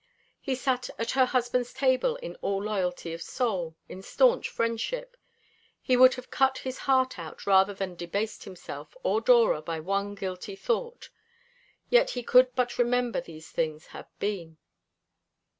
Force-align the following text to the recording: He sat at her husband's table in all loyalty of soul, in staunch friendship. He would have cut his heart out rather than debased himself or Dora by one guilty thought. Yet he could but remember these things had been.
He 0.39 0.55
sat 0.55 0.89
at 0.97 1.11
her 1.11 1.27
husband's 1.27 1.73
table 1.75 2.15
in 2.15 2.35
all 2.41 2.63
loyalty 2.63 3.13
of 3.13 3.21
soul, 3.21 3.75
in 3.87 4.01
staunch 4.01 4.49
friendship. 4.49 5.15
He 5.79 5.95
would 5.95 6.15
have 6.15 6.31
cut 6.31 6.57
his 6.57 6.79
heart 6.89 7.19
out 7.19 7.45
rather 7.45 7.75
than 7.75 7.95
debased 7.95 8.45
himself 8.45 8.97
or 9.03 9.21
Dora 9.21 9.61
by 9.61 9.79
one 9.79 10.15
guilty 10.15 10.55
thought. 10.55 11.09
Yet 11.91 12.09
he 12.17 12.23
could 12.23 12.55
but 12.55 12.79
remember 12.79 13.21
these 13.21 13.51
things 13.51 13.85
had 13.93 14.07
been. 14.17 14.57